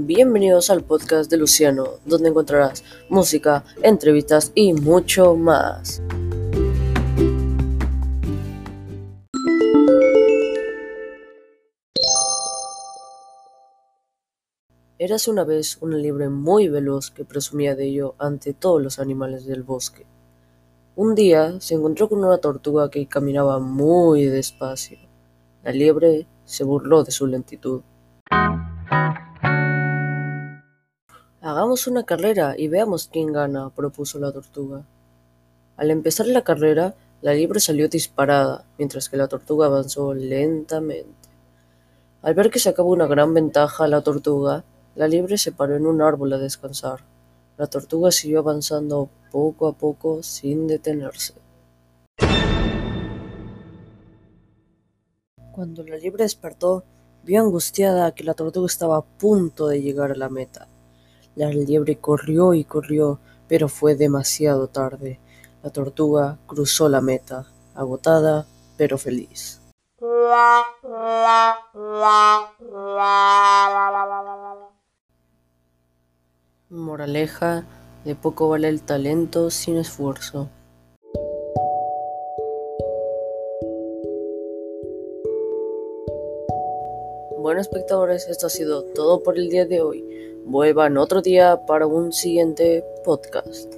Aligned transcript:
Bienvenidos 0.00 0.70
al 0.70 0.84
podcast 0.84 1.28
de 1.28 1.38
Luciano, 1.38 1.94
donde 2.06 2.28
encontrarás 2.28 2.84
música, 3.08 3.64
entrevistas 3.82 4.52
y 4.54 4.72
mucho 4.72 5.34
más. 5.34 6.00
Érase 15.00 15.32
una 15.32 15.42
vez 15.42 15.78
una 15.80 15.96
liebre 15.96 16.28
muy 16.28 16.68
veloz 16.68 17.10
que 17.10 17.24
presumía 17.24 17.74
de 17.74 17.86
ello 17.86 18.14
ante 18.18 18.54
todos 18.54 18.80
los 18.80 19.00
animales 19.00 19.46
del 19.46 19.64
bosque. 19.64 20.06
Un 20.94 21.16
día 21.16 21.60
se 21.60 21.74
encontró 21.74 22.08
con 22.08 22.20
una 22.20 22.38
tortuga 22.38 22.88
que 22.88 23.08
caminaba 23.08 23.58
muy 23.58 24.26
despacio. 24.26 24.98
La 25.64 25.72
liebre 25.72 26.28
se 26.44 26.62
burló 26.62 27.02
de 27.02 27.10
su 27.10 27.26
lentitud. 27.26 27.82
Hagamos 31.40 31.86
una 31.86 32.02
carrera 32.02 32.56
y 32.58 32.66
veamos 32.66 33.08
quién 33.12 33.32
gana, 33.32 33.70
propuso 33.70 34.18
la 34.18 34.32
tortuga. 34.32 34.82
Al 35.76 35.92
empezar 35.92 36.26
la 36.26 36.42
carrera, 36.42 36.96
la 37.22 37.32
liebre 37.32 37.60
salió 37.60 37.88
disparada, 37.88 38.64
mientras 38.76 39.08
que 39.08 39.16
la 39.16 39.28
tortuga 39.28 39.66
avanzó 39.66 40.14
lentamente. 40.14 41.28
Al 42.22 42.34
ver 42.34 42.50
que 42.50 42.58
sacaba 42.58 42.88
una 42.88 43.06
gran 43.06 43.34
ventaja 43.34 43.84
a 43.84 43.88
la 43.88 44.02
tortuga, 44.02 44.64
la 44.96 45.06
liebre 45.06 45.38
se 45.38 45.52
paró 45.52 45.76
en 45.76 45.86
un 45.86 46.02
árbol 46.02 46.32
a 46.32 46.38
descansar. 46.38 47.04
La 47.56 47.68
tortuga 47.68 48.10
siguió 48.10 48.40
avanzando 48.40 49.08
poco 49.30 49.68
a 49.68 49.74
poco 49.74 50.24
sin 50.24 50.66
detenerse. 50.66 51.34
Cuando 55.52 55.84
la 55.84 55.98
liebre 55.98 56.24
despertó, 56.24 56.82
vio 57.22 57.40
angustiada 57.40 58.12
que 58.12 58.24
la 58.24 58.34
tortuga 58.34 58.66
estaba 58.66 58.96
a 58.96 59.02
punto 59.02 59.68
de 59.68 59.80
llegar 59.80 60.10
a 60.10 60.16
la 60.16 60.28
meta. 60.28 60.66
La 61.38 61.50
liebre 61.50 61.98
corrió 61.98 62.52
y 62.52 62.64
corrió, 62.64 63.20
pero 63.46 63.68
fue 63.68 63.94
demasiado 63.94 64.66
tarde. 64.66 65.20
La 65.62 65.70
tortuga 65.70 66.36
cruzó 66.48 66.88
la 66.88 67.00
meta, 67.00 67.46
agotada 67.76 68.48
pero 68.76 68.98
feliz. 68.98 69.62
Moraleja, 76.70 77.64
de 78.04 78.16
poco 78.16 78.48
vale 78.48 78.68
el 78.68 78.82
talento 78.82 79.50
sin 79.50 79.76
esfuerzo. 79.76 80.48
Bueno 87.38 87.60
espectadores, 87.60 88.26
esto 88.28 88.48
ha 88.48 88.50
sido 88.50 88.82
todo 88.82 89.22
por 89.22 89.38
el 89.38 89.48
día 89.48 89.64
de 89.64 89.80
hoy. 89.80 90.04
Vuelvan 90.44 90.98
otro 90.98 91.22
día 91.22 91.60
para 91.68 91.86
un 91.86 92.12
siguiente 92.12 92.84
podcast. 93.04 93.72